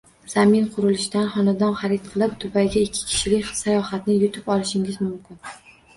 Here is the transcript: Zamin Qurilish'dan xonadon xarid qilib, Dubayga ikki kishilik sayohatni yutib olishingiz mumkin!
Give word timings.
Zamin 0.33 0.63
Qurilish'dan 0.77 1.27
xonadon 1.33 1.75
xarid 1.83 2.09
qilib, 2.15 2.33
Dubayga 2.45 2.83
ikki 2.87 3.05
kishilik 3.11 3.53
sayohatni 3.61 4.17
yutib 4.25 4.51
olishingiz 4.55 4.99
mumkin! 5.07 5.43